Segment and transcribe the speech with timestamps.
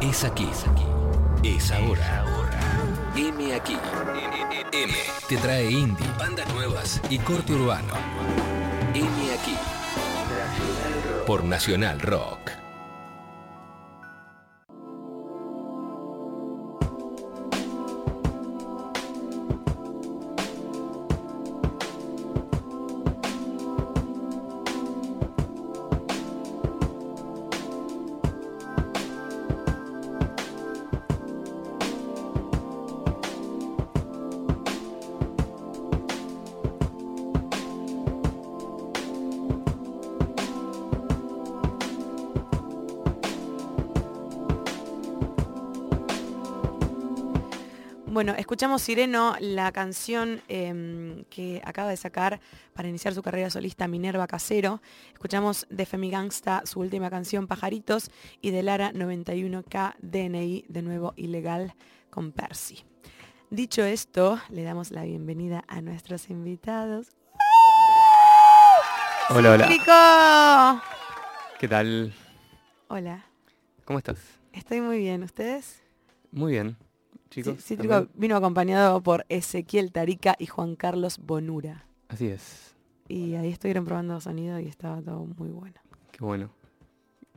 [0.00, 0.48] Es aquí.
[1.42, 2.24] Es ahora.
[3.14, 3.76] M aquí.
[4.72, 4.94] M
[5.28, 7.92] te trae indie, bandas nuevas y corte urbano.
[8.94, 9.56] M aquí.
[11.26, 12.59] Por Nacional Rock.
[48.50, 52.40] Escuchamos Sireno, la canción em, que acaba de sacar
[52.74, 54.82] para iniciar su carrera solista Minerva Casero.
[55.12, 61.14] Escuchamos de Femi Gangsta su última canción Pajaritos y de Lara 91K DNI, de nuevo
[61.14, 61.74] ilegal
[62.10, 62.84] con Percy.
[63.50, 67.06] Dicho esto, le damos la bienvenida a nuestros invitados.
[69.28, 69.68] Hola, hola.
[69.68, 70.82] ¡Cítrico!
[71.60, 72.12] ¿Qué tal?
[72.88, 73.24] Hola,
[73.84, 74.18] ¿Cómo estás?
[74.52, 75.22] estoy muy bien.
[75.22, 75.84] ¿Ustedes?
[76.32, 76.76] Muy bien,
[77.30, 77.54] chicos.
[77.58, 78.12] Sí, Cítrico ¿también?
[78.14, 81.86] vino acompañado por Ezequiel Tarica y Juan Carlos Bonura.
[82.08, 82.74] Así es.
[83.08, 85.80] Y ahí estuvieron probando sonido y estaba todo muy bueno.
[86.12, 86.50] Qué bueno.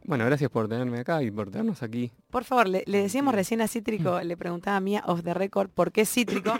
[0.05, 2.11] Bueno, gracias por tenerme acá y por tenernos aquí.
[2.29, 5.69] Por favor, le, le decíamos recién a Cítrico, le preguntaba a Mía off the record
[5.69, 6.53] por qué Cítrico.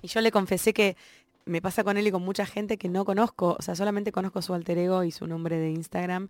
[0.00, 0.96] Y yo le confesé que
[1.44, 3.56] me pasa con él y con mucha gente que no conozco.
[3.58, 6.28] O sea, solamente conozco su alter ego y su nombre de Instagram.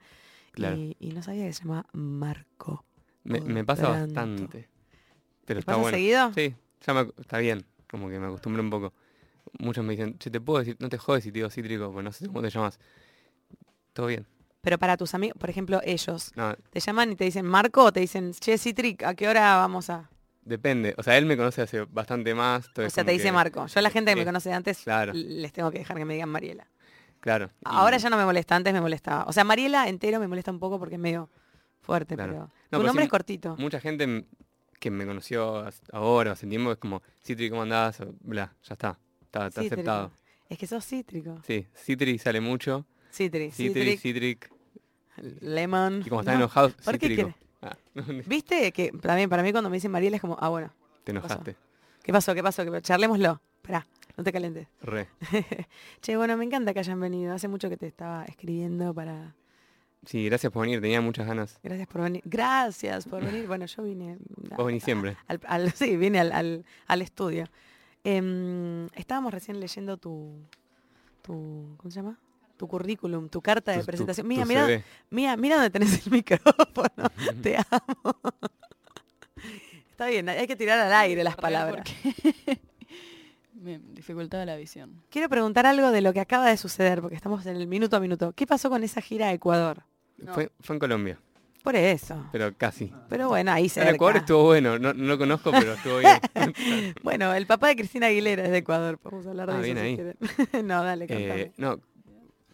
[0.53, 0.77] Claro.
[0.77, 2.85] Y, y no sabía que se llama Marco.
[3.25, 4.69] Me, pasa bastante.
[5.45, 5.97] Pero ¿Te está pasa bueno.
[5.97, 6.33] seguido?
[6.35, 6.55] Sí,
[6.87, 7.65] ya me está bien.
[7.91, 8.93] Como que me acostumbré un poco.
[9.59, 12.05] Muchos me dicen, che, te puedo decir, no te jodes si te digo cítrico, pues
[12.05, 12.79] no sé cómo te llamas.
[13.93, 14.27] Todo bien.
[14.63, 17.93] Pero para tus amigos, por ejemplo, ellos, No, ¿te llaman y te dicen Marco o
[17.93, 20.09] te dicen, che, Cítric, ¿a qué hora vamos a...?
[20.45, 20.93] depende.
[20.99, 22.67] O sea, él me conoce hace bastante más.
[22.77, 23.67] O sea, te dice que- Marco.
[23.67, 25.13] Yo a la gente que me conoce de antes, claro.
[25.15, 26.67] les tengo que dejar que me digan Mariela.
[27.21, 27.51] Claro.
[27.61, 29.25] y- Ahora ya no me molesta, antes me molestaba.
[29.27, 31.29] O sea, Mariela entero me molesta un poco porque es medio
[31.81, 32.33] fuerte, Claro.
[32.33, 32.43] pero...
[32.45, 33.57] No, tu pero nombre sí, es cortito.
[33.57, 34.27] Mucha gente
[34.83, 38.03] que me conoció ahora, hace tiempo, es como, Citri, ¿cómo andás?
[38.21, 38.99] Bla, ya está.
[39.23, 40.11] Está, aceptado.
[40.49, 41.41] Es que sos cítrico.
[41.47, 42.85] Sí, Citri sale mucho.
[43.13, 44.51] Citri, Citri, Citric.
[45.41, 46.03] Lemon.
[46.05, 47.33] Y como están No, enojados, ¿por qué cítrico.
[47.63, 47.77] Ah,
[48.27, 48.73] ¿Viste?
[48.73, 50.73] Que también para mí cuando me dicen Mariela es como, ah, bueno,
[51.05, 51.27] te pasó?
[51.27, 51.57] enojaste.
[52.03, 52.35] ¿qué pasó?
[52.35, 52.65] ¿Qué pasó?
[52.65, 53.41] ¿Qué- Charlémoslo.
[53.63, 54.67] Esperá, no te calentes.
[54.81, 55.09] Re.
[56.03, 57.33] che, bueno, me encanta que hayan venido.
[57.33, 59.37] Hace mucho que te estaba escribiendo para...
[60.05, 61.59] Sí, gracias por venir, tenía muchas ganas.
[61.63, 62.23] Gracias por venir.
[62.25, 63.47] Gracias por venir.
[63.47, 64.19] Bueno, yo vine...
[64.57, 65.17] Vos venís siempre.
[65.29, 67.47] al- al- sí, vine al, al- al estudio.
[68.05, 70.35] Em, estábamos recién leyendo tu,
[71.23, 72.19] tu, ¿cómo se llama?
[72.57, 74.27] Tu currículum, tu carta de Tu- presentación.
[74.27, 77.09] Mira, mira, mira, mira dónde tenés el micrófono.
[77.43, 78.17] Te amo.
[79.91, 81.87] Está bien, hay que tirar al aire las palabras.
[83.55, 85.01] Me dificultaba la visión.
[85.11, 88.01] Quiero preguntar algo de lo que acaba de suceder, porque estamos en el minuto a
[88.01, 88.33] minuto.
[88.33, 89.85] ¿Qué pasó con esa gira a Ecuador?
[90.25, 90.35] No.
[90.35, 91.19] Fue, fue en Colombia,
[91.63, 92.27] Por eso.
[92.33, 92.93] pero casi.
[93.09, 96.95] Pero bueno, ahí se El Ecuador estuvo bueno, no, no lo conozco, pero estuvo bien.
[97.03, 98.99] Bueno, el papá de Cristina Aguilera es de Ecuador.
[98.99, 100.63] Podemos hablar de Ah, eso bien ahí.
[100.65, 101.07] no, dale.
[101.09, 101.79] Eh, no,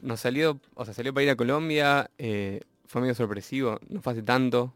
[0.00, 4.12] nos salió, o sea, salió para ir a Colombia, eh, fue medio sorpresivo, no fue
[4.12, 4.72] hace tanto,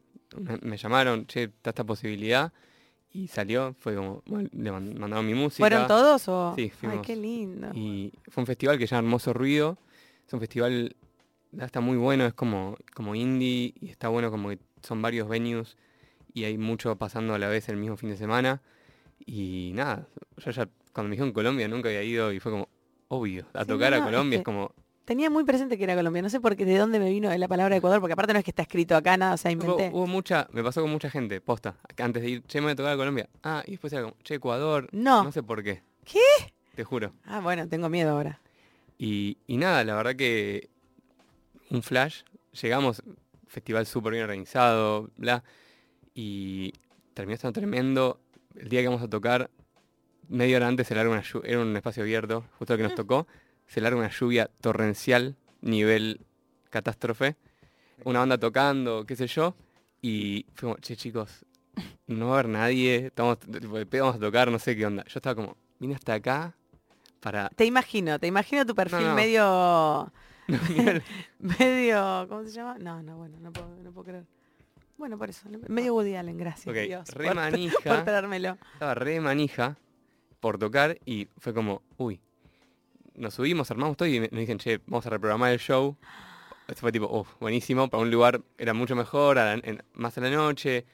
[0.63, 2.53] me, llamaron, che, está esta posibilidad,
[3.13, 5.63] y salió, fue como, bueno, le man- mandaron mi música.
[5.63, 6.55] ¿Fueron todos o...?
[6.57, 7.07] Sí, Ay, fuimos.
[7.07, 7.69] qué lindo.
[7.75, 9.79] Y fue un festival que llama Hermoso Ruido,
[10.27, 10.97] es un festival, ya
[11.61, 15.77] está muy bueno, es como, como indie, y está bueno como que son varios venues,
[16.35, 18.63] y hay mucho pasando a la vez el mismo fin de semana,
[19.25, 20.07] y nada,
[20.39, 22.69] yo ya cuando me dijeron Colombia nunca había ido, y fue como,
[23.09, 24.73] obvio, a Sí, tocar no, a es Colombia es como,
[25.05, 26.23] Tenía muy presente que era Colombia.
[26.23, 28.45] No sé por qué, de dónde me vino la palabra Ecuador, porque aparte no es
[28.45, 29.91] que está escrito acá, nada, o sea, inventé.
[29.93, 32.77] hubo mucha, me pasó con mucha gente, posta, antes de ir, che, me voy a
[32.77, 33.29] tocar a Colombia.
[33.43, 34.89] Ah, y después era como, che, Ecuador.
[34.93, 35.25] No.
[35.25, 35.83] No sé por qué.
[36.05, 36.21] ¿Qué?
[36.77, 37.13] Te juro.
[37.27, 38.41] Ah, bueno, tengo miedo ahora.
[38.97, 40.71] Y, y nada, la verdad que
[41.73, 42.23] un flash,
[42.61, 43.03] llegamos,
[43.47, 45.43] festival súper bien organizado, bla,
[46.15, 46.73] y
[47.15, 48.21] terminó estando tremendo.
[48.55, 49.51] El día que vamos a tocar,
[50.29, 53.27] media hora antes se larga una era un espacio abierto, justo el que nos tocó,
[53.67, 56.21] se larga una lluvia torrencial, nivel
[56.69, 57.37] catástrofe,
[58.05, 59.55] una banda tocando, qué sé yo,
[60.03, 61.47] y como, che chicos,
[62.07, 65.05] no va a haber nadie, estamos, vamos a tocar, no sé qué onda.
[65.05, 66.55] Yo estaba como, vine hasta acá
[67.21, 67.49] para...
[67.49, 69.15] Te imagino, te imagino tu perfil no.
[69.15, 70.13] medio...
[71.39, 72.27] medio...
[72.29, 72.77] ¿Cómo se llama?
[72.79, 74.25] No, no, bueno, no puedo, no puedo creer.
[74.97, 77.09] Bueno, por eso, medio Woody Allen, gracias Ok, Dios.
[77.11, 77.77] re por, manija.
[77.83, 78.57] por traérmelo.
[78.75, 79.77] estaba re manija
[80.39, 82.21] por tocar y fue como, uy,
[83.15, 85.97] nos subimos, armamos todo y me- nos dicen, che, vamos a reprogramar el show.
[86.69, 90.17] Esto fue tipo, uff, buenísimo, para un lugar era mucho mejor, a la- en- más
[90.19, 90.85] a la noche.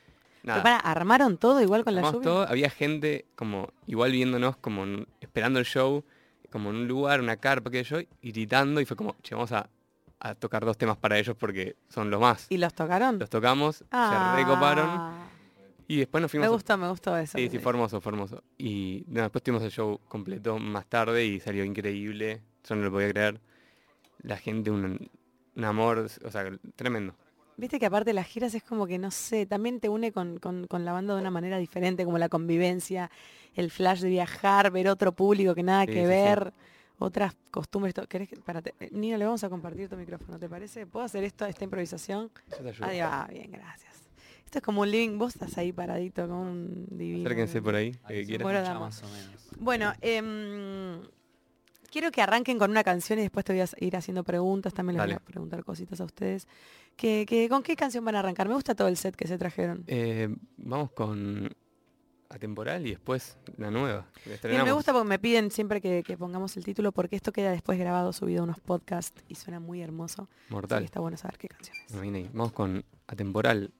[0.42, 0.62] nada.
[0.62, 2.22] para, ¿armaron todo igual con la lluvia?
[2.22, 4.84] todo, había gente como igual viéndonos, como
[5.20, 6.02] esperando el show,
[6.50, 9.52] como en un lugar, una carpa que yo, y gritando, y fue como, che, vamos
[9.52, 9.68] a,
[10.20, 12.46] a tocar dos temas para ellos porque son los más.
[12.48, 13.18] ¿Y los tocaron?
[13.18, 15.28] Los tocamos, Ah, se recoparon,
[15.86, 16.44] y después nos fuimos...
[16.44, 17.38] Me a- gustó, me gustó eso.
[17.38, 18.42] Sí, sí, fue hermoso.
[18.58, 22.42] Y después tuvimos el show completo más tarde y salió increíble.
[22.68, 23.40] Yo no lo podía creer.
[24.22, 25.10] La gente, un,
[25.54, 27.14] un amor, o sea, tremendo.
[27.58, 30.66] Viste que aparte las giras es como que, no sé, también te une con, con-
[30.68, 33.10] con la banda de una manera diferente, como la convivencia,
[33.54, 36.06] el flash de viajar, ver otro público que nada Sí, que sí, sí.
[36.06, 36.52] ver,
[37.00, 37.94] otras costumbres.
[38.08, 40.86] ¿Querés que, espérate, eh, Nina, le vamos a compartir tu micrófono, ¿te parece?
[40.86, 42.30] ¿Puedo hacer esto, esta improvisación?
[42.48, 42.86] Eso te ayuda.
[42.88, 44.08] Ahí va, bien, gracias.
[44.44, 47.26] Esto es como un living, vos estás ahí paradito con un divino.
[47.28, 48.44] Acérquense por ahí, Ahí que quieran.
[49.58, 51.17] Bueno, escucha
[51.90, 54.96] quiero que arranquen con una canción y después te voy a ir haciendo preguntas, también
[54.98, 56.46] les voy a preguntar cositas a ustedes.
[56.96, 58.48] Que, que- ¿Con qué canción van a arrancar?
[58.48, 59.84] Me gusta todo el set que se trajeron.
[59.86, 61.48] Eh, vamos con
[62.30, 64.06] Atemporal y después la nueva.
[64.44, 67.50] Bien, me gusta porque me piden siempre que, que pongamos el título porque esto queda
[67.52, 70.28] después grabado, subido a unos podcasts y suena muy hermoso.
[70.30, 70.84] Así que Mortal.
[70.84, 71.92] está bueno saber qué canción es.
[71.92, 72.30] Bueno, viene ahí.
[72.34, 73.70] Vamos con Atemporal.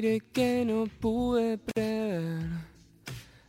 [0.00, 2.40] Que no pude prever,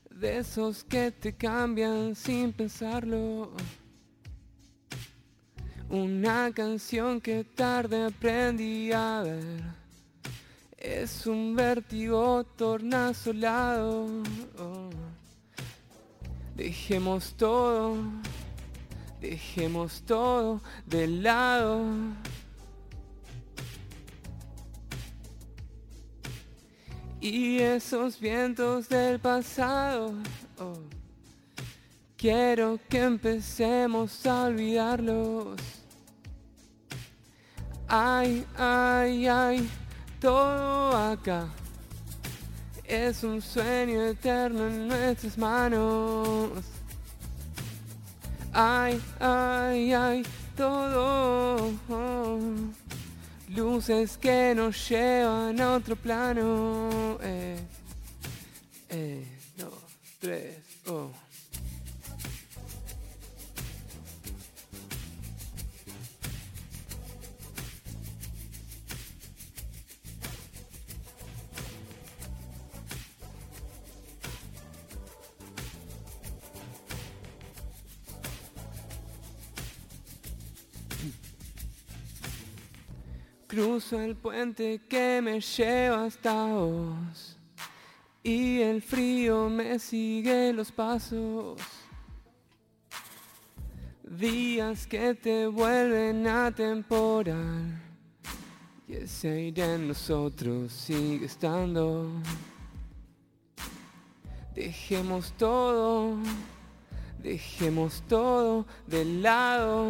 [0.10, 3.52] de esos que te cambian sin pensarlo.
[5.90, 9.64] Una canción que tarde aprendí a ver,
[10.78, 14.22] es un vértigo tornasolado.
[16.54, 17.96] Dejemos todo,
[19.22, 21.86] dejemos todo de lado.
[27.22, 30.16] Y esos vientos del pasado,
[30.60, 30.80] oh,
[32.18, 35.62] quiero que empecemos a olvidarlos.
[37.88, 39.70] Ay, ay, ay,
[40.20, 41.48] todo acá
[42.92, 46.50] es un sueño eterno en nuestras manos.
[48.52, 50.26] Ay, ay, ay,
[50.58, 51.72] todo.
[53.56, 57.18] Luces que nos llevan a otro plano.
[57.22, 57.60] Eh,
[58.90, 59.26] eh,
[59.58, 59.74] dos,
[60.20, 60.58] tres,
[60.88, 61.12] oh.
[83.52, 87.38] Cruzo el puente que me lleva hasta vos
[88.24, 91.60] y el frío me sigue los pasos.
[94.04, 97.78] Días que te vuelven atemporal
[98.88, 102.10] y ese aire en nosotros sigue estando.
[104.56, 106.16] Dejemos todo,
[107.22, 109.90] dejemos todo de lado.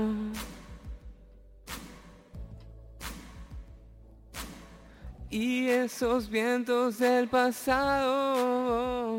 [5.32, 9.18] Y esos vientos del pasado,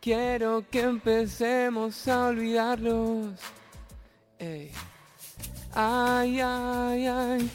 [0.00, 3.38] quiero que empecemos a olvidarlos.
[5.74, 7.50] Ay, ay, ay,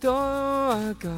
[0.00, 1.16] todo acá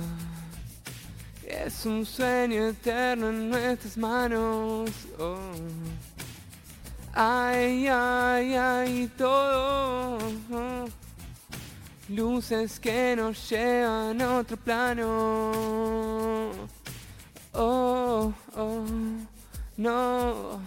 [1.47, 4.91] es un sueño eterno en nuestras manos.
[5.19, 5.39] oh.
[7.13, 10.19] Ay, ay, ay, todo.
[12.09, 15.53] Luces que nos llevan a otro plano.
[17.55, 18.85] Oh, oh,
[19.79, 20.61] no.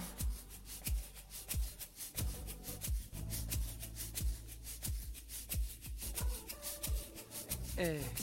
[7.77, 8.16] Eh.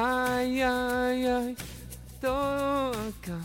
[0.00, 1.56] Ay, ay, ay,
[2.20, 3.38] todo acá.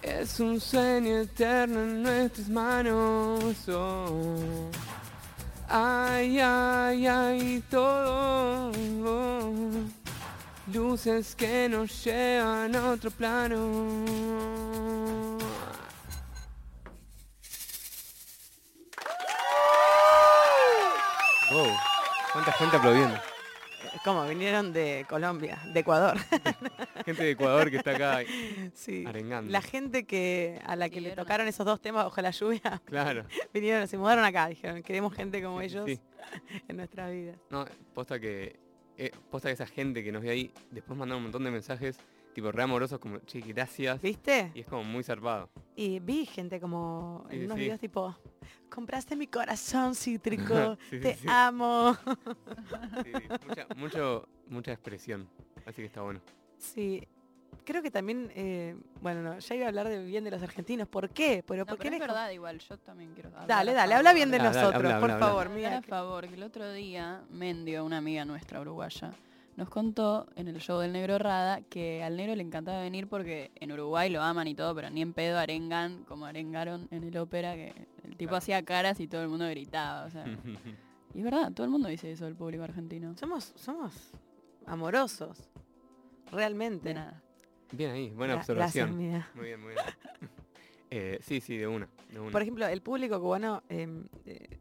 [0.00, 3.68] Es un sueño eterno en nuestras manos.
[3.68, 4.70] oh.
[5.68, 8.72] Ay, ay, ay, todo.
[10.72, 13.56] Luces que nos llevan a otro plano.
[21.50, 21.66] Wow,
[22.32, 23.21] cuánta gente aplaudiendo.
[24.32, 26.16] Vinieron de Colombia, de Ecuador.
[27.04, 28.20] Gente de Ecuador que está acá.
[28.74, 29.04] sí.
[29.06, 29.50] Arengando.
[29.50, 33.26] La gente que a la que le tocaron esos dos temas bajo la lluvia, Claro.
[33.52, 36.00] vinieron, se mudaron acá, dijeron, queremos gente como Sí, ellos sí.
[36.68, 37.34] en nuestra vida.
[37.50, 38.58] No, posta que.
[38.96, 41.98] eh, posta que esa gente que nos ve ahí, después mandaron un montón de mensajes,
[42.34, 44.00] tipo re amorosos, como, che, gracias.
[44.00, 44.50] ¿Viste?
[44.54, 45.50] Y es como muy zarpado.
[45.76, 47.60] Y vi gente como en Sí, unos sí.
[47.64, 48.16] videos tipo,
[48.70, 51.26] compraste mi corazón cítrico, Sí, te sí.
[51.28, 51.96] amo.
[53.46, 55.28] Mucha, mucho, mucha expresión.
[55.66, 56.20] Así que está bueno.
[56.58, 57.06] Sí,
[57.64, 60.88] creo que también, eh, bueno, no, ya iba a hablar de bien de los argentinos.
[60.88, 61.44] ¿Por qué?
[61.46, 64.12] Pero No, ¿por qué pero es verdad igual, yo también quiero hablar Dale, dale, habla
[64.12, 65.78] bien de nosotros, habla, por habla, favor, mira.
[65.78, 69.12] a favor, que el otro día Mendio, una amiga nuestra uruguaya,
[69.56, 73.50] nos contó en el show del Negro Rada que al negro le encantaba venir porque
[73.56, 77.16] en Uruguay lo aman y todo, pero ni en pedo arengan como arengaron en el
[77.18, 78.36] ópera, que el tipo Claro.
[78.38, 80.06] hacía caras y todo el mundo gritaba.
[80.06, 80.24] O sea,
[81.14, 83.14] y es verdad, todo el mundo dice eso del público argentino.
[83.18, 83.92] Somos, somos
[84.66, 85.50] amorosos,
[86.30, 86.88] realmente.
[86.88, 87.22] De nada.
[87.72, 88.98] bien ahí, buena Gra- observación.
[89.10, 89.34] Gracias.
[89.36, 89.84] Muy bien, muy bien.
[90.94, 91.88] Eh, sí, sí, de una.
[92.10, 92.30] De una.
[92.30, 93.88] Por ejemplo, el público cubano, eh,
[94.26, 94.58] eh,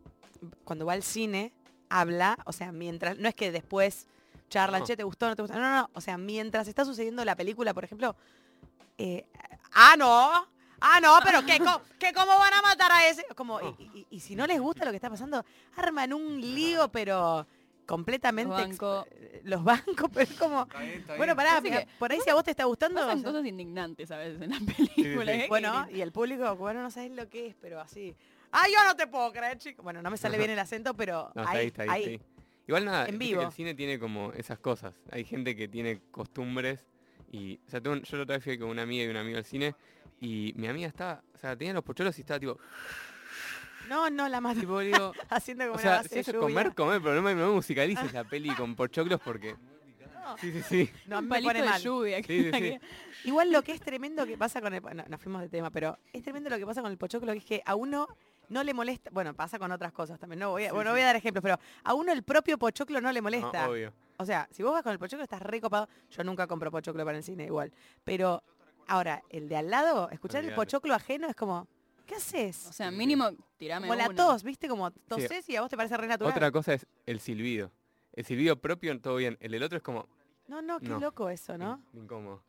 [0.64, 1.52] cuando va al cine,
[1.90, 4.08] habla, o sea, mientras, no es que después
[4.52, 4.86] charlan, No.
[4.86, 5.28] che, ¿te gustó?
[5.28, 5.58] ¿No te gustó?
[5.58, 5.90] No, no, no.
[5.94, 8.16] O sea, mientras está sucediendo la película, por ejemplo,
[8.98, 9.26] eh,
[9.74, 10.48] ah, no.
[10.84, 13.24] Ah, no, pero ¿qué, co- qué, ¿cómo van a matar a ese?
[13.36, 16.90] Como, y, y- y si no les gusta lo que está pasando, arman un lío,
[16.92, 17.46] pero
[17.86, 18.52] completamente...
[18.54, 19.06] Banco.
[19.12, 20.64] eh, Los bancos, pero es como...
[20.64, 23.04] Está bien, está Bueno, pará, que- por ahí si a vos te está gustando...
[23.06, 25.34] sea, cosas indignantes a veces en la película.
[25.34, 25.40] sí.
[25.42, 25.46] ¿eh?
[25.50, 28.16] bueno, y el público cubano no sabes lo que es, pero así.
[28.54, 29.82] ¡Ah, yo no te puedo creer, chico!
[29.84, 32.02] Bueno, no me sale bien el acento, pero No, está ahí, ahí, está ahí, ahí.
[32.02, 32.31] está ahí.
[32.72, 33.42] Igual nada, En vivo.
[33.42, 34.98] el cine tiene como esas cosas.
[35.12, 36.88] Hay gente que tiene costumbres
[37.30, 39.44] y, o sea, tengo un- yo vez fui con una amiga y un amigo al
[39.44, 39.76] cine
[40.22, 42.58] y mi amiga estaba, o sea, tenía los pocholos y estaba tipo,
[43.90, 44.62] No, no, la mato.
[44.62, 46.48] tipo digo, Haciendo como o una sea, base si de eso lluvia.
[46.48, 49.56] comer, comer, pero no me, no musicalices la peli con pochoclos porque,
[50.14, 50.90] No, sí, sí, sí.
[51.08, 51.82] no, me pone de mal.
[51.82, 52.24] lluvia.
[52.24, 52.80] Sí, sí.
[53.26, 54.82] Igual lo que es tremendo que pasa con el...
[54.82, 57.40] No, nos fuimos de tema, pero es tremendo lo que pasa con el pochoclo, que
[57.40, 58.08] es que a uno
[58.52, 59.10] no le molesta...
[59.12, 60.94] Bueno, pasa con otras cosas también, no voy a, Sí, bueno, sí.
[60.94, 63.70] voy a dar ejemplos, pero a uno el propio pochoclo no le No, molesta.
[63.70, 63.94] obvio.
[64.18, 65.88] O sea, si vos vas con el pochoclo estás recopado.
[66.12, 67.72] Yo nunca compro pochoclo para el cine igual.
[68.04, 68.44] Pero
[68.88, 71.68] ahora, el de al lado, escuchar el pochoclo ajeno es como,
[72.06, 72.68] ¿qué haces?
[72.68, 74.68] O sea, mínimo, tirame como la tos, ¿viste?
[74.68, 76.32] Como toses y a vos te parece re natural.
[76.34, 77.72] Otra cosa es el silbido.
[78.14, 79.38] El silbido propio, todo bien.
[79.40, 80.08] El del otro es como,
[80.48, 81.00] No, no, qué No.
[81.00, 81.82] loco eso, ¿no?
[81.94, 82.44] in- incómodo.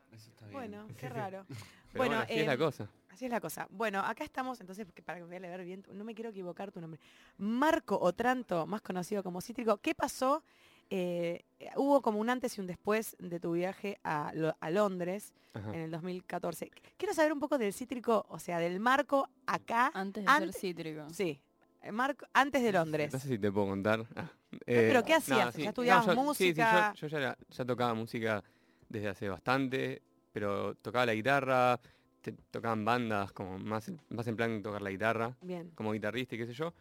[0.50, 1.46] Bueno, qué raro.
[1.48, 1.58] Pero
[1.94, 2.88] Bueno, bueno, así es la em, cosa.
[3.12, 3.66] Así es la cosa.
[3.70, 6.30] Bueno, acá estamos, entonces, que para que me voy a leer bien, no me quiero
[6.30, 6.98] equivocar tu nombre.
[7.36, 10.42] Marco Otranto, más conocido como Cítrico, ¿qué pasó?
[10.88, 11.44] Eh,
[11.76, 15.70] hubo como un antes y un después de tu viaje a, Lo- a Londres Ajá.
[15.74, 16.70] en el 2014.
[16.96, 19.90] Quiero saber un poco del Cítrico, o sea, del Marco acá.
[19.94, 21.08] Antes de Antes- ser cítrico.
[21.10, 21.40] Sí,
[21.82, 23.12] el Marco antes de Londres.
[23.12, 24.04] No sé si te puedo contar.
[24.54, 25.54] Ah, pero ¿qué no, hacías?
[25.54, 25.62] sí.
[25.62, 26.92] ¿Ya estudiabas yo- sí, sí, música?
[26.94, 28.44] yo, yo ya, era- ya tocaba música
[28.86, 31.80] desde hace bastante, pero tocaba la guitarra,
[32.22, 35.70] te- tocaban bandas como más, en- más en plan tocar la guitarra, Bien.
[35.74, 36.72] como guitarrista y qué sé yo.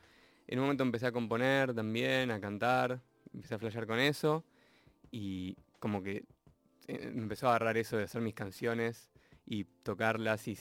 [0.47, 3.01] En un momento empecé a componer también, a cantar,
[3.33, 4.43] empecé a flashear con eso
[5.11, 6.23] y como que
[6.87, 9.09] eh, empezó a agarrar eso de hacer mis canciones
[9.45, 10.57] y tocarlas y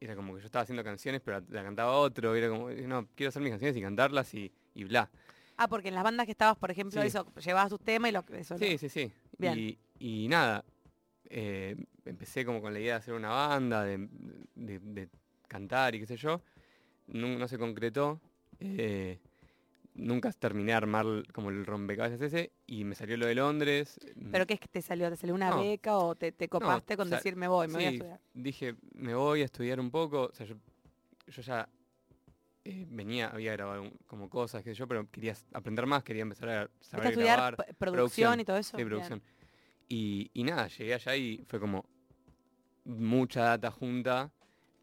[0.00, 3.08] era como que yo estaba haciendo canciones pero la, la cantaba otro, era como, no,
[3.14, 5.10] quiero hacer mis canciones y cantarlas y, y bla.
[5.56, 7.08] Ah, porque en las bandas que estabas, por ejemplo, Sí.
[7.08, 8.54] eso, llevabas tus temas y lo eso.
[8.54, 9.12] lo- Sí, sí, sí.
[9.40, 10.64] Y, y nada,
[11.30, 14.08] eh, empecé como con la idea de hacer una banda, de,
[14.54, 15.08] de- de
[15.46, 16.42] cantar y qué sé yo.
[17.06, 18.20] No, no se concretó.
[18.60, 19.18] eh,
[19.94, 23.98] nunca terminé de armar como el rompecabezas ese y me salió lo de Londres.
[24.30, 25.08] ¿Pero qué es que te salió?
[25.10, 25.62] ¿Te salió una No.
[25.62, 28.20] beca o te, te copaste con o sea, decir me voy, me voy a estudiar?
[28.34, 30.22] dije, me voy a estudiar un poco.
[30.30, 30.54] O sea, yo,
[31.26, 31.68] yo ya
[32.64, 36.22] eh, venía, había grabado un- como cosas, qué sé yo, pero quería aprender más, quería
[36.22, 37.56] empezar a ¿Fuiste saber grabar.
[37.56, 38.76] p- producción, y todo eso?
[38.76, 39.22] Sí, Bien.
[39.88, 41.86] Y, y nada, llegué allá y fue como
[42.84, 44.32] mucha data junta.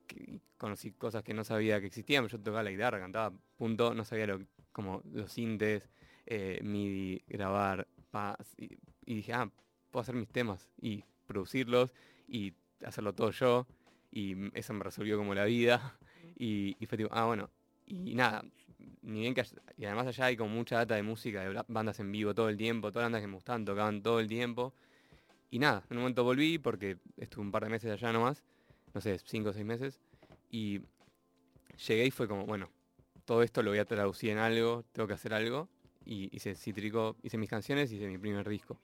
[0.08, 2.28] que- conocí cosas que no sabía que existían.
[2.28, 3.94] Yo tocaba la guitarra, cantaba, punto.
[3.96, 5.90] No sabía lo, como los sintes,
[6.28, 8.56] eh, MIDI, grabar, paz.
[8.58, 9.52] Y, y dije, ah,
[9.92, 11.92] puedo hacer mis temas y producirlos
[12.28, 12.54] y
[12.86, 13.68] hacerlo todo yo.
[14.12, 15.98] Y eso me resolvió como la vida.
[16.38, 17.50] Y, y fue tipo, ah, bueno.
[17.86, 18.44] Y nada,
[19.02, 19.44] ni bien que...
[19.78, 22.58] y además allá hay como mucha data de música, de bandas en vivo todo el
[22.58, 22.92] tiempo.
[22.92, 24.74] Todas las bandas que me gustaban tocaban todo el tiempo.
[25.52, 28.44] Y nada, en un momento volví porque estuve un par de meses allá nomás,
[28.94, 30.00] no sé, cinco o seis meses,
[30.50, 30.82] y
[31.88, 32.70] llegué y fue como, bueno,
[33.26, 35.68] todo esto lo voy a traducir en algo, tengo que hacer algo,
[36.06, 38.80] y hice Cítrico, hice mis canciones y hice mi primer disco.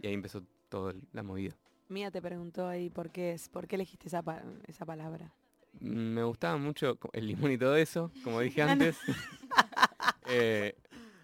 [0.00, 1.56] Y ahí empezó toda la movida.
[1.88, 5.34] Mía te preguntó ahí por qué es, por qué elegiste esa, pa- esa palabra.
[5.80, 8.96] Mm, Me gustaba mucho el limón y todo eso, como dije antes.
[10.32, 10.69] Eh,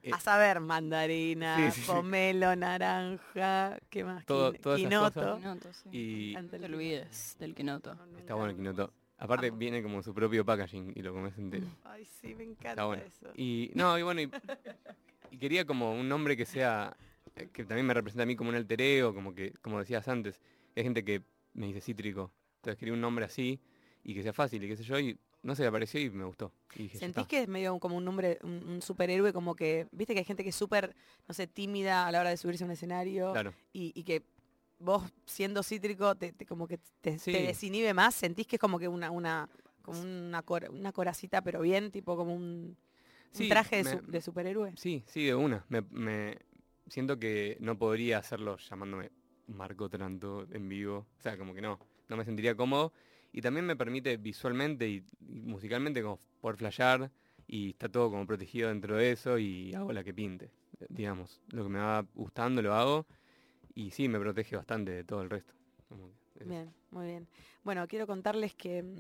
[0.07, 1.87] eh, A saber, mandarina, sí, sí, sí.
[1.87, 4.25] pomelo, naranja, ¿qué más?
[4.25, 5.21] Todo- Quin- todas esas quinoto.
[5.21, 5.39] cosas.
[5.39, 5.89] Quinoto, sí.
[5.93, 7.97] y No te olvides del quinoto.
[8.19, 8.93] está bueno el quinoto.
[9.19, 11.67] Aparte viene como su propio packaging y lo comes entero.
[11.85, 13.03] Ay, sí, me encanta Está bueno.
[13.05, 13.33] eso.
[13.35, 14.31] Y no, y bueno, y,
[15.31, 16.97] y quería como un nombre que sea,
[17.35, 20.07] eh, que también me representa a mí como un alter ego, como que, como decías
[20.09, 20.41] antes,
[20.77, 21.23] hay gente que
[21.55, 22.31] me dice cítrico.
[22.57, 23.59] Entonces quería un nombre así
[24.09, 26.53] y que sea fácil y qué sé yo, y no sé, apareció y me gustó.
[26.77, 30.15] Y dije, ¿Sentís que es medio como un nombre, un, un superhéroe, como que, viste
[30.15, 30.95] que hay gente que es súper,
[31.27, 33.53] no sé, tímida a la hora de subirse a un escenario Claro.
[33.73, 34.23] y, y que
[34.79, 37.33] vos siendo cítrico te, te- como que te, Sí.
[37.33, 38.15] te desinhibe más?
[38.15, 39.49] ¿Sentís que es como que una, una,
[39.83, 42.77] como una, cor- una coracita pero bien, tipo como un,
[43.49, 44.73] traje de, me- su- de superhéroe?
[44.77, 45.65] Sí, sí, de una.
[45.69, 46.39] Me, me-
[46.87, 49.11] siento que no podría hacerlo llamándome
[49.49, 51.07] Marco Tranto en vivo.
[51.19, 52.93] O sea, como que no, no me sentiría cómodo.
[53.37, 57.11] Y también me permite visualmente y, y musicalmente como poder flashear
[57.47, 60.51] y está todo como protegido dentro de eso y hago la que pinte,
[60.89, 61.43] digamos.
[61.53, 63.07] Lo que me va gustando lo hago
[63.75, 65.53] y sí, me protege bastante de todo el resto.
[66.45, 67.29] Bien, muy bien.
[67.63, 68.97] Bueno, quiero contarles que mm,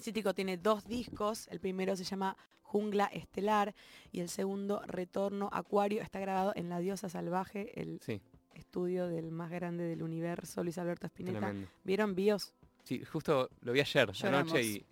[0.00, 1.48] Cítrico tiene dos discos.
[1.48, 3.74] El primero se llama Jungla Estelar
[4.10, 6.02] y el segundo Retorno Acuario.
[6.02, 8.20] Está grabado en La Diosa Salvaje, el Sí,
[8.54, 11.38] estudio del más grande del universo, Luis Alberto Spinetta.
[11.40, 11.68] tremendo.
[11.84, 12.52] ¿Vieron Bios?
[12.84, 14.52] Sí, justo lo vi ayer, Lloramos.
[14.52, 14.86] anoche y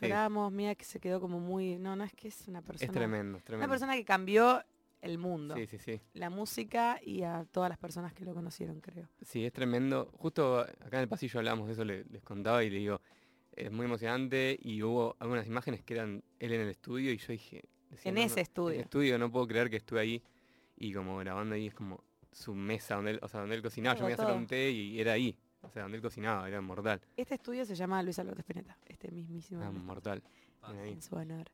[0.00, 1.76] Lloramos, mía que se quedó como muy...
[1.78, 2.86] No, no, es que es una persona...
[2.86, 3.70] es tremendo, es Una tremendo.
[3.70, 4.62] persona que cambió
[5.00, 6.00] el mundo, Sí, sí, sí.
[6.14, 9.08] la música y a todas las personas que lo conocieron, creo.
[9.22, 10.08] Sí, es tremendo.
[10.18, 13.00] Justo acá en el pasillo hablamos de eso, le- les contaba y le digo,
[13.56, 17.32] es muy emocionante y hubo algunas imágenes que eran él en el estudio y yo
[17.32, 17.64] dije...
[17.90, 18.70] decía, En "No, no, ese estudio.
[18.74, 20.22] En el estudio, no puedo creer que estuve ahí
[20.76, 23.96] y como grabando ahí es como su mesa donde él, o sea, donde él cocinaba,
[23.98, 24.36] yo me iba a hacer todo.
[24.36, 25.36] un té y era ahí.
[25.62, 27.00] O sea, donde él cocinaba, era mortal.
[27.16, 29.62] Este estudio se llama Luis Alberto Spinetta, este mismísimo.
[29.62, 29.72] Está.
[29.72, 30.22] mortal.
[30.84, 31.46] En su honor.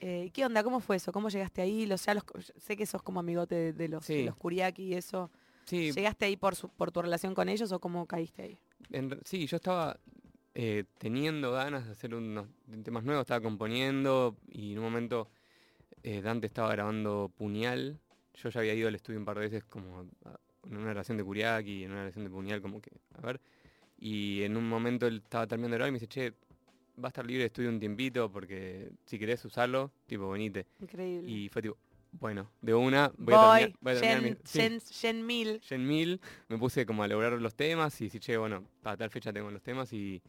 [0.00, 0.62] Eh, ¿Qué onda?
[0.62, 1.10] ¿Cómo fue eso?
[1.12, 1.84] ¿Cómo llegaste ahí?
[1.86, 2.24] Lo, sea, los-
[2.56, 4.24] sé que sos como amigote de, de los, de Sí.
[4.24, 5.30] los Kuriaki y eso.
[5.64, 8.58] Sí, ¿Llegaste ahí por, su- por tu relación con ellos o cómo caíste ahí?
[8.90, 9.98] En sí, yo estaba
[10.54, 12.46] eh, teniendo ganas de hacer unos
[12.84, 15.28] temas nuevos, estaba componiendo y en un momento
[16.02, 17.98] eh, Dante estaba grabando Puñal.
[18.34, 20.38] Yo ya había ido al estudio un par de veces como a-
[20.70, 23.40] en una relación de Kuriaki, en una relación de Puñal, como que, a ver.
[23.98, 26.30] Y en un momento él estaba terminando grabar y me dice, che,
[27.02, 30.66] va a estar libre de estudio un tiempito porque si querés usarlo, tipo, venite.
[30.80, 31.28] Increíble.
[31.30, 31.76] Y fue tipo,
[32.12, 34.58] bueno, de una, voy, a terminar, voy a terminar Gen, mi- sí.
[34.60, 35.60] Gen- Gen 1000.
[35.62, 39.10] Gen 1000, me puse como a lograr los temas y decir, che, bueno, para tal
[39.10, 40.22] fecha tengo los temas y,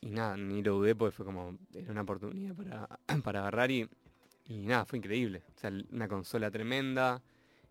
[0.00, 2.88] y nada, ni lo dudé porque fue como, era una oportunidad para,
[3.22, 3.88] para agarrar y,
[4.46, 5.42] y nada, fue increíble.
[5.56, 7.22] O sea, una consola tremenda,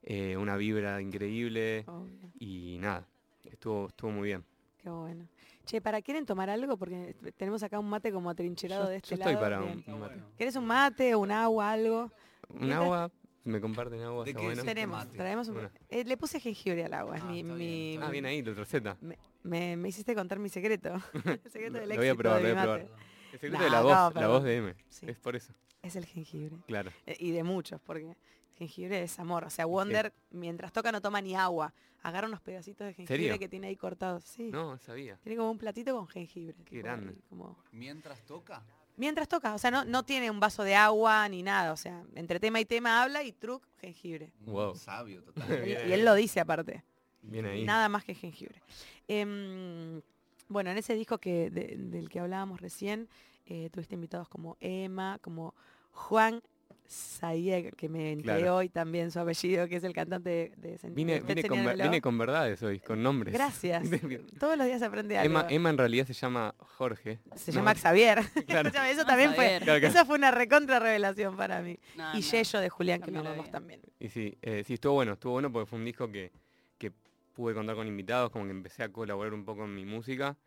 [0.05, 3.07] eh, una vibra increíble Obvio, y nada,
[3.43, 4.45] estuvo, estuvo muy bien.
[4.77, 5.27] qué bueno.
[5.65, 6.77] Che, ¿para quieren tomar algo?
[6.77, 9.43] Porque tenemos acá un mate como atrincherado Yo, de yo este estoy lado.
[9.43, 9.83] para Bien.
[9.87, 10.15] un, un mate.
[10.37, 12.11] ¿Querés un mate, un agua, algo?
[12.49, 13.11] Un agua,
[13.43, 14.63] me comparten agua, ¿De qué bueno.
[14.63, 15.55] Tenemos, traemos un...
[15.55, 15.69] Bueno.
[15.89, 17.39] eh, le puse jengibre al agua, Ah, mi...
[17.39, 18.95] está bien, mi- Ah, bien ahí, la receta.
[19.01, 20.93] Me, me- me hiciste contar mi secreto.
[21.43, 22.83] El secreto del lo voy a éxito probar, lo voy a mate.
[22.85, 22.99] probar.
[23.33, 24.75] El secreto No, de la no, voz, la voz de M.
[24.89, 25.07] Sí.
[25.09, 26.57] Es por eso, Es el jengibre.
[26.67, 26.91] claro.
[27.07, 28.15] Eh, Y de muchos, porque
[28.57, 29.43] jengibre es amor.
[29.45, 31.73] O sea, Wonder, mientras toca, no toma ni agua.
[32.03, 33.39] Agarra unos pedacitos de jengibre ¿Serio?
[33.39, 34.23] que tiene ahí cortados.
[34.25, 34.49] Sí.
[34.51, 35.17] No, sabía.
[35.23, 36.55] Tiene como un platito con jengibre.
[36.63, 37.09] Qué tipo grande.
[37.11, 38.63] ahí, como- Mientras toca.
[38.97, 41.73] Mientras toca, o sea, no, no tiene un vaso de agua ni nada.
[41.73, 44.31] O sea, entre tema y tema habla y truc, jengibre.
[44.39, 44.75] Mm, Wow.
[44.75, 45.67] Sabio, Y, total.
[45.67, 46.83] y él lo dice aparte.
[47.21, 47.65] Bien ahí.
[47.65, 48.61] Nada más que jengibre.
[49.07, 50.01] Em,
[50.47, 53.09] bueno, en ese disco que, de- del que hablábamos recién,
[53.47, 55.53] eh, tuviste invitados como Emma, como
[55.91, 56.41] Juan
[56.87, 58.57] Sayeg, que me enteré Claro.
[58.57, 62.61] hoy también su apellido, que es el cantante de, de Vine, con, vine con verdades
[62.63, 63.33] hoy, con nombres.
[63.33, 63.83] Gracias.
[64.39, 65.25] Todos los días aprende algo.
[65.39, 67.19] Emma, Emma en realidad se llama Jorge.
[67.35, 68.19] se No, llama Xavier.
[68.47, 68.69] Claro.
[68.69, 69.63] Eso también fue, Xavier.
[69.63, 69.87] Claro, claro.
[69.93, 71.77] esa fue una recontra revelación para mí.
[71.95, 72.21] No, y no.
[72.21, 73.51] Yello de Julián, que amamos vida.
[73.51, 73.81] también.
[73.99, 76.31] Y sí, eh, sí, estuvo bueno, estuvo bueno porque fue un disco que,
[76.77, 76.91] que
[77.33, 80.37] pude contar con invitados, como que empecé a colaborar un poco en mi música.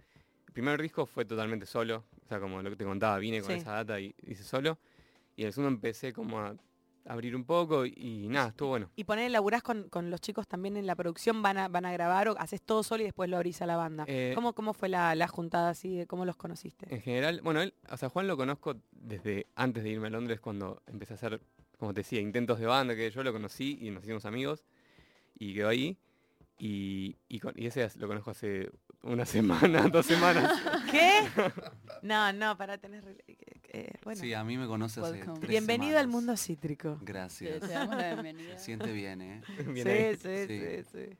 [0.46, 3.50] El primer disco fue totalmente solo, o sea, como lo que te contaba, vine con
[3.52, 3.58] Sí.
[3.58, 4.78] esa data y hice solo.
[5.38, 6.56] Y el segundo empecé como a
[7.06, 8.90] abrir un poco y, y nada, estuvo bueno.
[8.96, 11.92] Y poner, laburás con, con los chicos también en la producción, van a, van a
[11.92, 14.04] grabar o haces todo solo y después lo abrís a la banda.
[14.08, 15.96] Eh, ¿Cómo, ¿Cómo fue la, la juntada así?
[15.96, 16.92] de ¿Cómo los conociste?
[16.92, 20.40] En general, bueno, él, o sea, Juan lo conozco desde antes de irme a Londres
[20.40, 21.40] cuando empecé a hacer,
[21.78, 24.64] como te decía, intentos de banda, que yo lo conocí y nos hicimos amigos
[25.38, 25.96] y quedó ahí.
[26.58, 28.70] Y, y, con- y ese lo conozco hace
[29.02, 29.24] una
[29.74, 30.60] semana, dos semanas.
[30.90, 31.20] ¿Qué?
[32.02, 33.24] No, no, para tener...
[33.80, 34.20] eh, bueno.
[34.20, 36.98] Sí, a mí me conoce hace tres Bienvenido al mundo cítrico.
[37.02, 37.60] Gracias.
[37.60, 38.58] te damos la bienvenida.
[38.58, 39.42] Se siente bien, ¿eh?
[39.66, 41.06] Bien sí, sí, sí, Sí.
[41.10, 41.16] sí.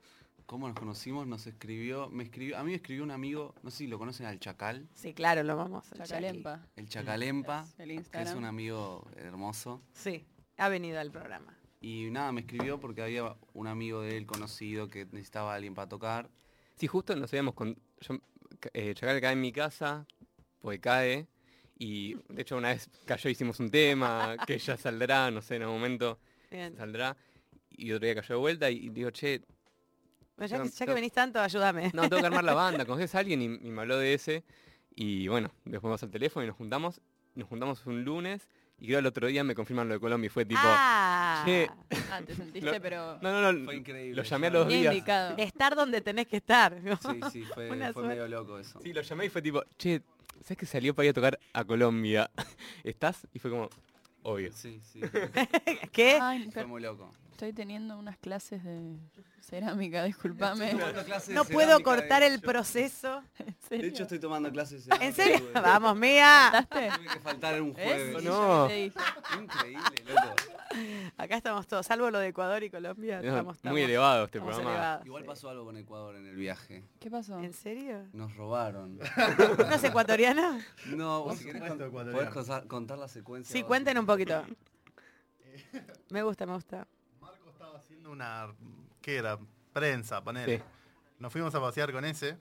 [0.47, 1.27] ¿Cómo nos conocimos?
[1.27, 4.25] Nos escribió, me escribió, a mí me escribió un amigo, no sé si lo conocen
[4.25, 5.93] al Chacal, Sí, claro, lo vamos.
[5.93, 6.67] a Chacalempa.
[6.77, 8.39] el Chacalempa, El que es Instagram.
[8.39, 9.83] un amigo hermoso.
[9.93, 10.25] Sí,
[10.57, 11.55] ha venido al programa.
[11.83, 15.75] Y nada, me escribió porque había un amigo de él conocido que necesitaba a alguien
[15.75, 16.31] para tocar.
[16.77, 17.77] Sí, justo nos habíamos con.
[18.01, 18.17] Yo,
[18.73, 20.07] eh, Chacal cae en mi casa,
[20.61, 21.27] pues cae.
[21.79, 25.63] Y de hecho una vez cayó, hicimos un tema, que ya saldrá, no sé, en
[25.63, 26.19] algún momento
[26.51, 26.77] Bien.
[26.77, 27.17] saldrá.
[27.71, 29.43] Y otro día cayó de vuelta y digo, che,
[30.37, 31.91] Bueno, ya, que, ya que venís tanto, ayúdame.
[31.95, 33.41] no, tengo que armar la banda, ¿conoces a alguien?
[33.43, 34.45] Y, y me habló de ese.
[34.97, 37.01] Y bueno, después vamos al teléfono y nos juntamos.
[37.37, 38.49] Nos juntamos un lunes
[38.81, 40.61] y creo el otro día me confirman lo de Colombia y fue tipo...
[40.65, 41.69] ah, che,
[42.11, 44.17] Ah, te sentiste, Lo- pero no, no, no, Fue increíble.
[44.17, 44.93] lo llamé a los días.
[44.93, 45.37] indicado.
[45.39, 46.81] estar donde tenés que estar.
[46.83, 46.97] ¿no?
[46.97, 48.81] Sí, sí, fue, fue medio loco eso.
[48.83, 50.03] Sí, lo llamé y fue tipo, che,
[50.43, 52.31] ¿sabes que salió para ir a tocar a Colombia?
[52.85, 53.27] ¿Estás?
[53.33, 53.69] Y fue como,
[54.23, 54.53] obvio.
[54.53, 55.01] Sí, sí,
[55.93, 56.19] ¿Qué?
[56.21, 57.13] Ay, fue muy loco.
[57.39, 58.99] Estoy teniendo unas clases de
[59.41, 60.75] cerámica, discúlpame.
[61.29, 63.23] No puedo cortar el proceso.
[63.71, 64.89] ¿En De hecho estoy tomando clases.
[65.01, 65.49] ¿En serio?
[65.55, 66.49] Vamos, mía.
[66.51, 66.91] ¿Faltaste?
[66.99, 67.85] Tuve que faltar en un ¿Ves?
[67.87, 68.25] jueves.
[68.25, 68.69] No.
[68.69, 70.35] Increíble, loco.
[71.17, 73.23] Acá estamos todos, salvo lo de Ecuador y Colombia.
[73.23, 74.77] No, Estamos, muy elevado este estamos programa.
[74.77, 75.29] elevados, Igual sí.
[75.29, 76.83] pasó algo con Ecuador en el viaje.
[76.99, 77.39] ¿Qué pasó?
[77.39, 78.05] ¿En serio?
[78.13, 78.99] Nos robaron.
[78.99, 80.59] ¿No es ecuatoriano?
[80.87, 83.53] No, vos si querés podés contar la secuencia.
[83.53, 84.45] Sí, cuenten un poquito.
[86.11, 86.87] Me gusta, me gusta.
[87.79, 88.47] Estaba haciendo una.
[89.01, 89.39] ¿Qué era?
[89.73, 90.49] Prensa, poner.
[90.59, 90.63] Sí.
[91.19, 92.37] Nos fuimos a pasear con ese.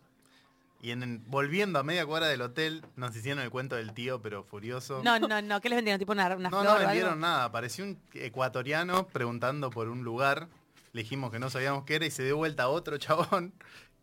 [0.82, 4.22] Y en, en- volviendo a media cuadra del hotel, nos hicieron el cuento del tío,
[4.22, 5.02] pero furioso.
[5.04, 5.60] No, no, no.
[5.62, 5.98] ¿Qué les vendieron?
[6.00, 6.88] ¿Tipo una, una no, flor no o algo?
[6.88, 7.46] vendieron nada.
[7.46, 10.48] Apareció un ecuatoriano preguntando por un lugar.
[10.94, 13.54] Le dijimos que no sabíamos qué era y se dio vuelta a otro chabón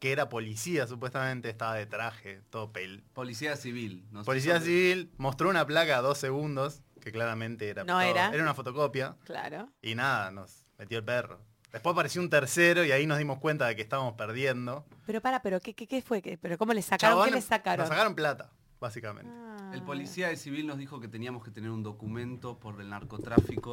[0.01, 3.03] que era policía, supuestamente estaba de traje, todo pel.
[3.15, 4.05] Policía civil.
[4.11, 8.29] nos Policía hizo- civil mostró una placa a dos segundos, que claramente era, No era.
[8.29, 9.17] era una fotocopia.
[9.25, 9.71] Claro.
[9.81, 11.39] Y nada, nos metió el perro.
[11.73, 14.85] Después apareció un tercero y ahí nos dimos cuenta de que estábamos perdiendo.
[15.07, 16.23] Pero para, pero ¿qué, qué, qué fue?
[16.23, 17.17] ¿Qué- ¿Pero cómo le sacaron?
[17.17, 17.81] Chabón, ¿Qué le sacaron?
[17.85, 19.31] Nos sacaron plata, básicamente.
[19.35, 19.73] Ah.
[19.75, 23.71] El policía de civil nos dijo que teníamos que tener un documento por el narcotráfico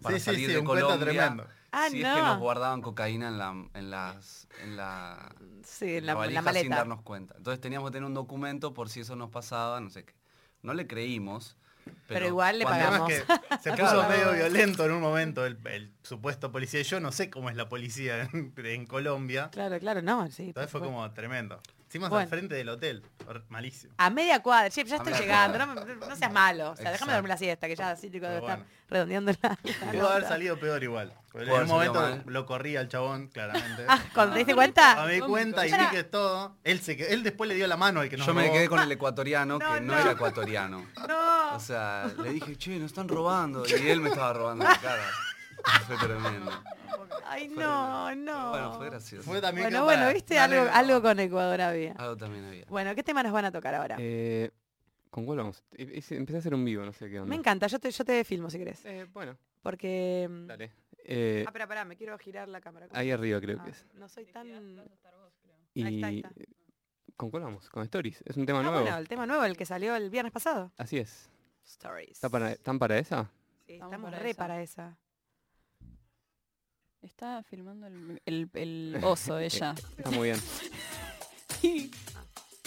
[0.00, 0.98] para Sí, sí, salir sí, de un Colombia.
[1.00, 1.44] tremendo.
[1.72, 2.08] Ah, si no.
[2.08, 5.34] es que nos guardaban cocaína en la, en las, en la,
[5.64, 6.62] Sí, en la la, valija la maleta.
[6.62, 7.34] sin darnos cuenta.
[7.36, 10.14] Entonces teníamos que tener un documento por si eso nos pasaba, no sé qué.
[10.62, 11.56] No le creímos.
[11.84, 13.08] Pero, Pero igual le pagamos.
[13.08, 13.22] Que
[13.62, 16.82] se puso medio violento en un momento el, el supuesto policía.
[16.82, 19.48] Yo no sé cómo es la policía en, en Colombia.
[19.52, 20.46] Claro, claro, no, sí.
[20.46, 21.60] Entonces fue como tremendo.
[21.90, 22.22] Hicimos Bueno.
[22.22, 23.02] al frente del hotel.
[23.48, 23.92] Malísimo.
[23.96, 26.70] A media cuadra, che, ya estoy A llegando, no, no seas malo.
[26.70, 28.72] O sea, déjame dormir la siesta, que ya Cítrico debe Pero estar bueno.
[28.88, 29.56] redondeando la,
[29.90, 31.12] Pudo haber salido peor igual.
[31.32, 32.22] Porque en un momento mal.
[32.26, 33.84] lo corría al chabón, claramente.
[33.88, 36.54] Ah, cuando te diste cuenta, A me di cuenta y vi que todo.
[36.62, 38.78] Él, se, él después le dio la mano al que nos Yo me quedé con
[38.78, 39.98] el ecuatoriano No, que no, no.
[39.98, 40.86] era ecuatoriano.
[41.08, 41.54] no.
[41.56, 43.64] O sea, le dije, che, nos están robando.
[43.66, 45.02] Y él me estaba robando la cara.
[45.86, 46.50] Fue tremendo.
[47.24, 48.32] Ay, Fue no, tremendo.
[48.32, 48.50] no.
[48.50, 49.22] Bueno, fue gracioso.
[49.30, 51.92] Fue también Bueno, bueno, para viste, darle- algo, algo con Ecuador había.
[51.92, 52.64] Algo también había.
[52.68, 53.96] Bueno, ¿qué tema nos van a tocar ahora?
[53.98, 54.50] Eh,
[55.10, 55.62] ¿Con cuál vamos?
[55.76, 57.28] Empecé a hacer un vivo, no sé qué onda.
[57.30, 58.84] Me encanta, yo te, yo te filmo si querés.
[58.84, 60.28] Eh, bueno, Porque...
[60.30, 60.72] mm, dale.
[61.04, 62.86] Eh, Ah, espera, pará, me quiero girar la cámara.
[62.92, 63.86] ahí arriba creo Ah, que es.
[63.94, 64.46] No soy tan...
[65.74, 66.30] Y Ahí está, ahí está.
[67.16, 67.68] ¿Con cuál vamos?
[67.70, 68.22] Con Stories.
[68.26, 68.80] Es un tema Ah, nuevo.
[68.82, 70.72] bueno, el tema nuevo, el que salió el viernes pasado.
[70.76, 71.28] Así es.
[71.64, 72.10] Stories.
[72.12, 73.30] ¿Está para, ¿Están para esa?
[73.66, 74.38] Sí, Estamos estamos para re esa.
[74.38, 74.96] para esa.
[77.02, 79.74] Está filmando el, el- el oso ella.
[79.96, 80.40] Está muy bien.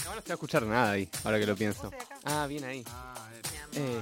[0.06, 1.90] No, no se va a escuchar nada ahí, ahora que lo pienso.
[2.26, 2.84] Ah, bien ahí.
[2.88, 3.30] Ah,
[3.74, 4.02] Eh.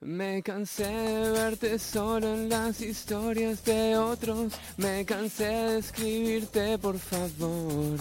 [0.00, 4.54] Me cansé de verte solo en las historias de otros.
[4.78, 7.98] Me cansé de escribirte, por favor.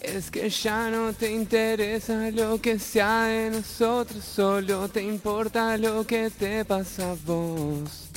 [0.00, 6.06] Es que ya no te interesa lo que sea de nosotros, solo te importa lo
[6.06, 8.08] que te pasa a vos.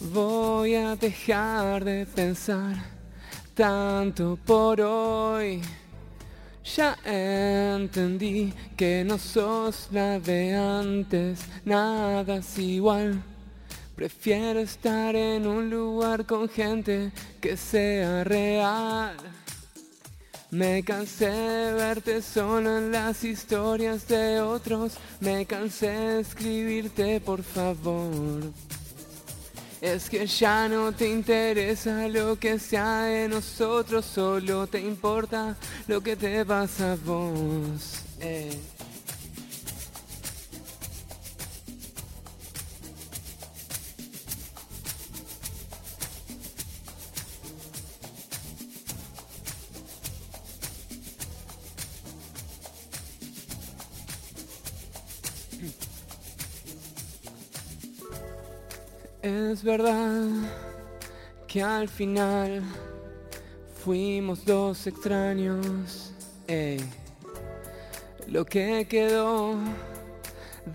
[0.00, 2.76] Voy a dejar de pensar
[3.54, 5.60] tanto por hoy.
[6.76, 13.20] Ya entendí que no sos la de antes, nada es igual.
[13.96, 19.16] Prefiero estar en un lugar con gente que sea real.
[20.52, 27.42] Me cansé de verte solo en las historias de otros, me cansé de escribirte por
[27.42, 28.52] favor.
[29.80, 36.00] Es que ya no te interesa lo que sea de nosotros, solo te importa lo
[36.00, 38.02] que te pasa a vos.
[38.20, 38.77] Eh.
[59.22, 60.28] Es verdad
[61.48, 62.62] que al final
[63.82, 66.12] fuimos dos extraños.
[66.46, 66.78] ey.
[68.28, 69.56] Lo que quedó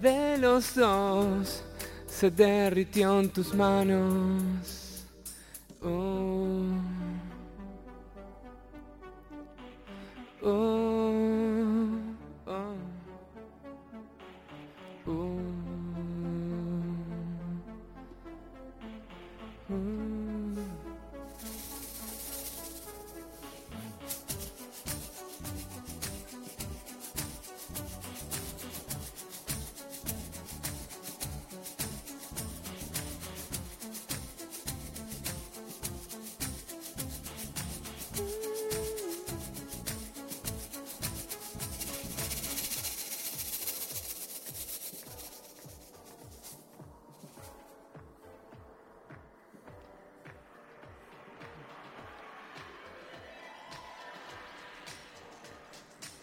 [0.01, 1.63] de los dos
[2.05, 4.82] se derritió en tus manos.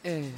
[0.02, 0.30] Eh.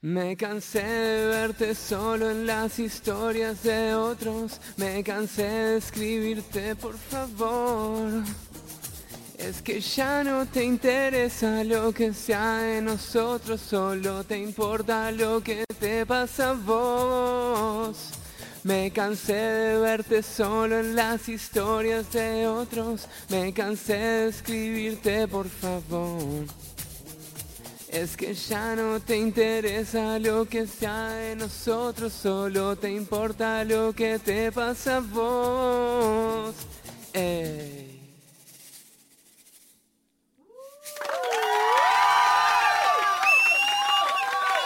[0.00, 4.60] Me cansé de verte solo en las historias de otros.
[4.76, 8.24] Me cansé de escribirte, por favor.
[9.38, 15.40] Es que ya no te interesa lo que sea de nosotros, solo te importa lo
[15.40, 18.17] que te pasa a vos.
[18.68, 23.08] Me cansé de verte solo en las historias de otros.
[23.30, 26.44] Me cansé de escribirte, por favor.
[27.88, 33.94] Es que ya no te interesa lo que sea de nosotros, solo te importa lo
[33.94, 36.54] que te pasa a vos.
[37.14, 38.18] Ey.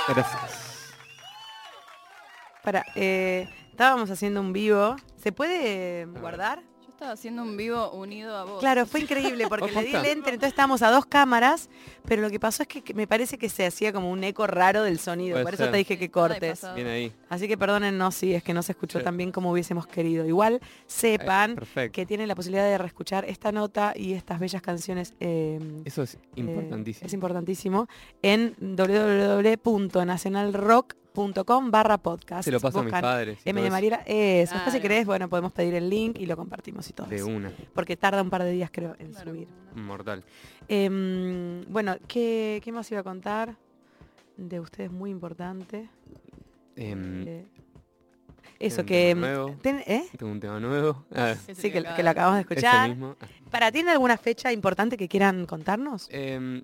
[0.08, 0.52] Gracias.
[2.64, 3.48] Para, eh,
[3.82, 4.94] estábamos haciendo un vivo.
[5.16, 6.62] ¿Se puede guardar?
[6.82, 8.60] Yo estaba haciendo un vivo unido a vos.
[8.60, 11.68] Claro, fue increíble porque le di el enter, entonces estábamos a dos cámaras,
[12.04, 14.84] pero lo que pasó es que me parece que se hacía como un eco raro
[14.84, 15.72] del sonido, Puede por eso ser.
[15.72, 16.50] te dije que cortes.
[16.60, 16.76] pasado.
[16.76, 17.12] Bien ahí.
[17.28, 19.04] Así que perdónennos si es que no se escuchó Sí.
[19.04, 20.24] tan bien como hubiésemos querido.
[20.26, 21.92] Igual sepan Eh, perfecto.
[21.96, 25.14] que tienen la posibilidad de reescuchar esta nota y estas bellas canciones.
[25.18, 27.06] eh, Eso es eh, importantísimo.
[27.06, 27.88] es importantísimo
[28.22, 28.54] en
[31.14, 32.44] www.nacionalrock.com barra podcast.
[32.44, 33.38] Se lo paso a mis padres.
[33.44, 33.72] y M de eso.
[33.74, 34.54] Mariela, eso.
[34.54, 37.26] Después si querés, bueno, podemos pedir el link y lo compartimos y todo De eso.
[37.26, 37.52] una.
[37.74, 39.30] Porque tarda un par de días, creo, en Claro.
[39.32, 39.48] subir.
[39.74, 40.24] Mortal.
[40.68, 43.56] Em, bueno, ¿qué, qué más iba a contar?
[44.36, 45.88] De ustedes muy importante.
[46.76, 47.44] Em, Eh,
[48.58, 49.08] eso que...
[49.14, 49.56] tema nuevo.
[49.60, 50.04] ten- ¿eh?
[50.16, 51.04] tengo un tema nuevo.
[51.14, 52.88] Ah, Sí, que, lo acabamos de escuchar.
[52.90, 53.16] mismo.
[53.50, 56.08] ¿Para tiene alguna fecha importante que quieran contarnos?
[56.10, 56.62] Em,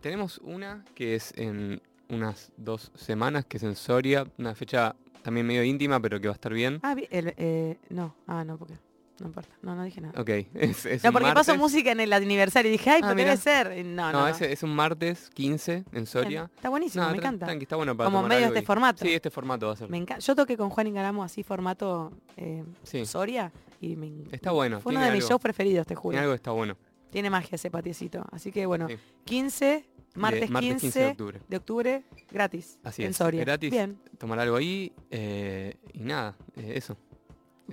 [0.00, 1.82] tenemos una que es en
[2.12, 6.32] unas dos semanas, que es en Soria, una fecha también medio íntima, pero que va
[6.32, 6.78] a estar bien.
[6.82, 8.74] Ah, el- eh, no, ah, no, porque
[9.20, 9.50] no importa.
[9.62, 10.20] No, no dije nada.
[10.20, 11.58] Ok, es, es No, porque pasó martes.
[11.58, 13.84] música en el aniversario y dije, ay, Ah, pero debe ser.
[13.84, 14.28] No, no, No, no.
[14.28, 16.50] ese es un martes 15 en Soria.
[16.56, 17.46] Está buenísimo, No, me encanta.
[17.46, 19.04] tranqui, está bueno para Como medio este y- formato.
[19.04, 19.88] Sí, este formato va a ser.
[19.88, 20.20] Me encanta.
[20.24, 23.06] Yo toqué con Juan Ingaramo así formato eh, Sí.
[23.06, 24.80] Soria y me Está bueno.
[24.80, 26.12] Fue uno de mis shows preferidos, te juro.
[26.12, 26.76] Tiene algo está bueno.
[27.10, 28.24] Tiene magia ese patiecito.
[28.32, 28.96] Así que bueno, Sí.
[29.24, 31.40] 15, martes, De- martes 15, 15 de octubre.
[31.48, 32.78] de octubre, gratis.
[32.84, 33.40] Así en es, Soria.
[33.44, 33.70] gratis.
[33.70, 36.96] Bien, Tomar algo ahí eh, y nada, eh, eso.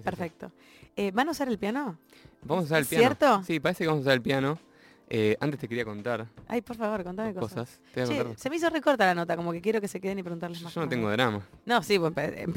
[0.04, 0.52] Perfecto.
[0.96, 1.98] Eh, ¿Van a usar el piano?
[2.44, 3.02] Vamos a usar el ¿Es piano.
[3.04, 3.44] cierto?
[3.44, 4.60] Sí, parece que vamos a usar el piano.
[5.12, 7.50] Eh, antes te quería contar Ay, por favor, contame cosas.
[7.52, 7.80] cosas.
[7.96, 9.88] Te voy a Che, contar- se me hizo recorta la nota, como que quiero que
[9.88, 10.72] se queden y preguntarles más.
[10.72, 10.96] Yo no cosas.
[10.98, 11.42] tengo drama.
[11.66, 12.14] No, sí, pues,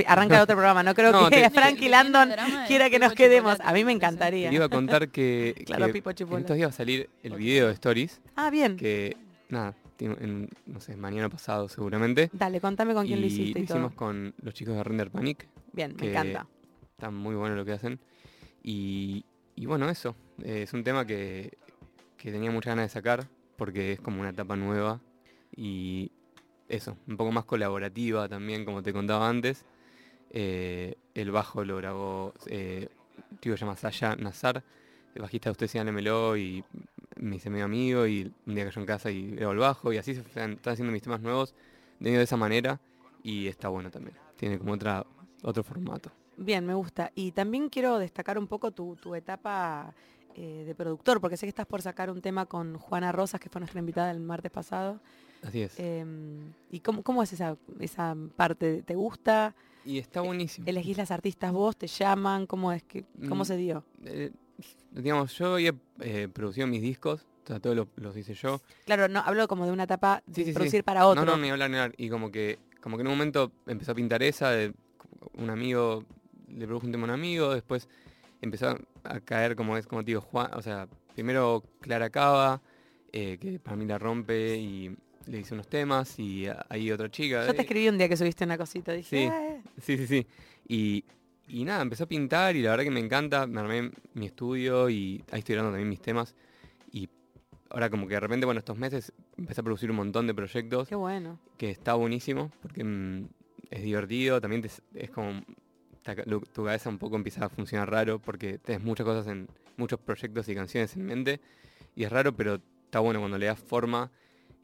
[0.07, 0.83] arranca el otro programa.
[0.83, 2.31] No creo No, que te- Frank y Tiene Landon
[2.67, 3.59] quiera que nos quedemos.
[3.61, 4.51] A mí me encantaría.
[4.51, 6.41] Te iba a contar que, Claro, que Pipo en Chipola.
[6.41, 8.21] estos días va a salir el video de Stories.
[8.37, 8.77] Ah, bien.
[8.77, 9.17] Que,
[9.53, 12.31] nada, en, no sé, mañana pasado seguramente.
[12.33, 15.49] Dale, contame con quién lo hiciste y hicimos con los chicos de Render Panic.
[15.73, 16.47] Bien, me encanta.
[16.91, 18.01] Está muy bueno lo que hacen.
[18.63, 20.17] Y, y bueno, eso.
[20.43, 21.57] eh, es un tema que,
[22.17, 25.01] que tenía muchas ganas de sacar porque es como una etapa nueva
[25.55, 26.11] y
[26.69, 29.65] eso, un poco más colaborativa también, como te contaba antes.
[30.31, 32.89] Eh, el bajo lo grabó eh,
[33.31, 34.65] un tío se llama Saya Nazar,
[35.15, 36.65] el bajista de Usted Síganmelo y
[37.23, 39.97] me hice medio amigo y un día cayó en casa y grabó el bajo y
[39.99, 41.55] así se están, están haciendo mis temas nuevos
[42.01, 42.81] de esa manera
[43.23, 44.17] y está bueno también.
[44.37, 45.07] Tiene como otra,
[45.43, 46.11] otro formato.
[46.37, 47.13] Bien, me gusta.
[47.15, 49.95] Y también quiero destacar un poco tu, tu etapa
[50.35, 53.49] eh, de productor, porque sé que estás por sacar un tema con Juana Rosas, que
[53.49, 55.01] fue nuestra invitada el martes pasado.
[55.43, 55.79] Así es.
[55.79, 58.83] Em, ¿Y cómo, cómo es esa, esa parte?
[58.83, 59.55] ¿Te gusta?
[59.85, 60.67] y está buenísimo.
[60.69, 61.77] ¿Elegís las artistas vos?
[61.77, 62.47] ¿Te llaman?
[62.47, 63.85] ¿Cómo es que cómo Mm, se dio?
[64.05, 64.31] Eh,
[64.91, 68.61] digamos, yo había eh, producido mis discos, o sea, todos los, los hice yo.
[68.85, 70.55] Claro, no hablo como de una etapa de Sí, sí, sí.
[70.55, 71.25] producir para otro.
[71.25, 71.95] No, no, ni hablar, ni hablar.
[71.97, 74.73] Y como que, como que en un momento empezó a pintar esa, de
[75.35, 76.05] un amigo,
[76.49, 77.89] le produjo un tema a un amigo, después
[78.41, 82.61] empezó a caer como es, como te digo, Juan, o sea, primero Clara Cava,
[83.13, 84.95] eh, que para mí la rompe y
[85.27, 87.47] le hice unos temas y ahí otra chica.
[87.47, 89.29] Yo te eh, escribí un día que subiste una cosita, dije, Sí.
[89.31, 89.49] "Ah,
[89.81, 90.27] Sí, sí, sí.
[90.69, 91.05] Y,
[91.49, 93.47] y nada, empezó a pintar y la verdad que me encanta.
[93.47, 96.35] Me armé mi estudio y ahí estoy grabando también mis temas.
[96.93, 97.09] Y
[97.71, 100.89] ahora como que de repente, bueno, estos meses empecé a producir un montón de proyectos
[100.89, 101.39] qué bueno.
[101.59, 103.29] que está buenísimo porque mm,
[103.71, 104.41] es divertido.
[104.41, 105.43] También te- es como
[106.53, 110.49] tu cabeza un poco empieza a funcionar raro porque tienes muchas cosas en muchos proyectos
[110.49, 111.41] y canciones en mente.
[111.95, 114.11] Y es raro, pero está bueno cuando le das forma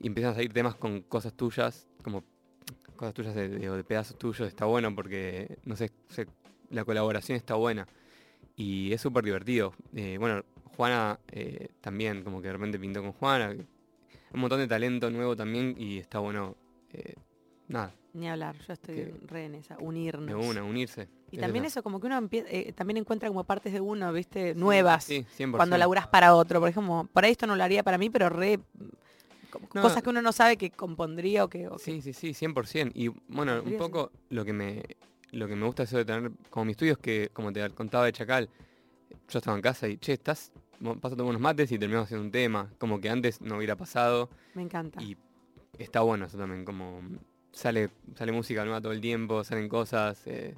[0.00, 2.24] y empiezan a salir temas con cosas tuyas, como
[2.96, 4.48] cosas tuyas de, de- de pedazos tuyos.
[4.48, 6.26] Está bueno porque, no sé, se-
[6.70, 7.86] la colaboración está buena.
[8.56, 9.72] Y es súper divertido.
[9.94, 10.42] Eh, bueno,
[10.76, 13.50] Juana eh, también, como que de repente pintó con Juana.
[14.32, 16.56] Un montón de talento nuevo también y está bueno.
[16.92, 17.14] eh,
[17.68, 20.26] nada, Ni hablar, yo estoy Que- re en esa, unirnos.
[20.26, 21.08] de una, unirse.
[21.30, 21.80] Y Es también eso.
[21.80, 22.16] eso, como que uno
[22.74, 25.04] también encuentra como partes de uno, viste, nuevas.
[25.04, 25.56] Sí, 100%.
[25.58, 28.28] cuando laburas para otro, por ejemplo, por ahí esto no lo haría para mí, pero
[28.30, 28.58] re
[29.74, 29.82] No.
[29.82, 32.90] cosas que uno no sabe que compondría o que, o que- Sí, sí, sí, 100%.
[32.94, 34.82] Y bueno, un poco lo que me
[35.32, 38.04] lo que me gusta eso de tener como mi estudio es que, como te contaba
[38.06, 38.48] de Chacal,
[39.28, 40.52] yo estaba en casa y, che, estás,
[41.00, 42.70] paso a tomar unos mates y terminamos haciendo un tema.
[42.78, 45.02] Como que antes no hubiera pasado me encanta.
[45.02, 45.16] y
[45.78, 47.00] está bueno eso también, como
[47.52, 50.22] sale, sale música nueva todo el tiempo, salen cosas.
[50.26, 50.54] eh,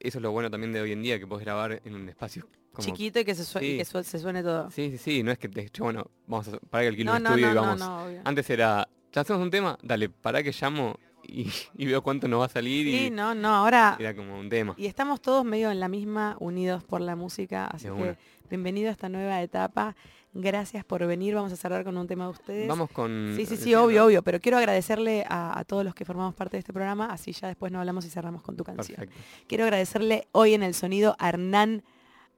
[0.00, 2.46] eso es lo bueno también de hoy en día, que puedes grabar en un espacio
[2.72, 2.84] como...
[2.86, 3.78] Chiquito y que se, sue- y Sí.
[3.78, 4.70] que su- se suene todo.
[4.70, 7.22] Sí, sí, sí, no es que te bueno, vamos a para que alquilo no, un
[7.22, 7.80] no, estudio no, y no, vamos.
[7.80, 8.20] no, obvio.
[8.24, 12.40] Antes era, ya hacemos un tema, dale, para que llamo y, y veo cuánto nos
[12.40, 13.96] va a salir y Sí, no, no, ahora...
[13.98, 14.74] era como un tema.
[14.76, 18.16] Y estamos todos medio en la misma, unidos por la música, así que
[18.48, 19.94] bienvenido a esta nueva etapa.
[20.34, 22.68] Gracias por venir, vamos a cerrar con un tema de ustedes.
[22.68, 23.32] Vamos con...
[23.36, 26.56] Sí, sí, sí, obvio, obvio, pero quiero agradecerle a, a todos los que formamos parte
[26.56, 28.96] de este programa, así ya después no hablamos y cerramos con tu canción.
[28.96, 29.20] Perfecto.
[29.48, 31.82] Quiero agradecerle hoy en el sonido a Hernán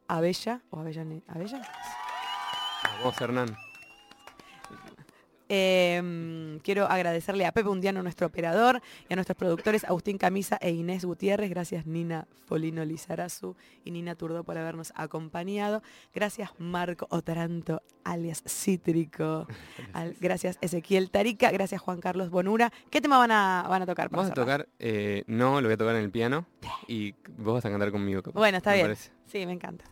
[0.09, 1.63] Abella, o Avellane- Abella.
[3.01, 3.57] Vamos, Hernán.
[5.53, 10.71] Eh, quiero agradecerle a Pepe Undiano, nuestro operador, y a nuestros productores Agustín Camisa e
[10.71, 11.51] Inés Gutiérrez.
[11.51, 15.83] Gracias Nina Folino Lizarazu y Nina Turdo por habernos acompañado.
[16.15, 19.49] Gracias Marco Otranto, alias Cítrico.
[20.21, 21.51] Gracias Ezequiel Tarica.
[21.51, 22.73] Gracias Juan Carlos Bonura.
[22.89, 24.09] ¿Qué tema van a, van a tocar?
[24.09, 26.47] Vamos a tocar, eh, no, lo voy a tocar en el piano
[26.87, 28.23] y vos vas a cantar conmigo.
[28.23, 28.85] capaz, Bueno, está bien.
[28.87, 29.11] parece.
[29.27, 29.85] Sí, me encanta.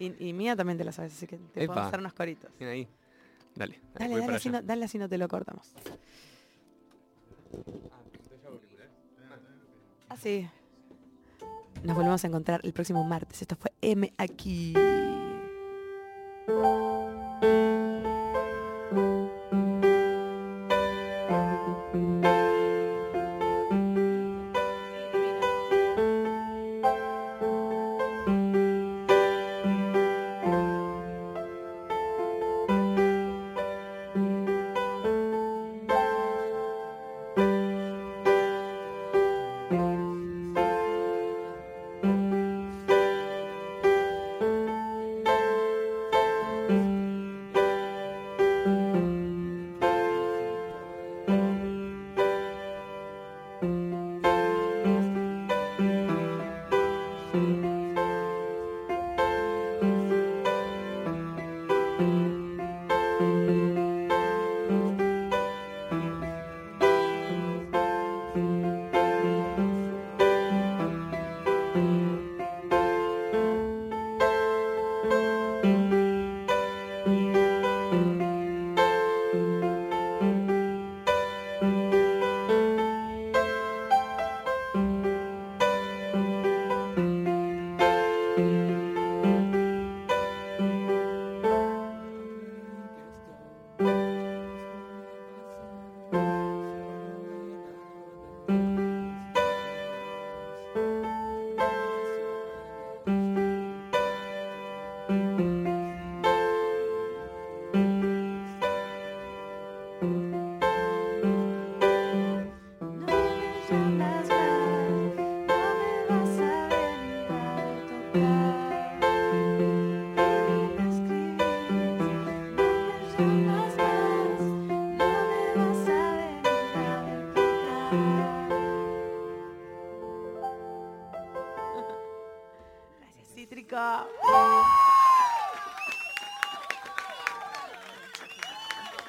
[0.00, 1.74] Y, y mía también te la sabes, así que te Epa.
[1.74, 2.50] podemos hacer unos coritos.
[2.58, 2.88] Bien ahí.
[3.56, 5.72] Dale, Dale, dale no, dale así no te lo cortamos.
[10.08, 10.48] Así.
[11.82, 13.42] Nos volvemos a encontrar el próximo martes.
[13.42, 14.74] Esto fue M aquí.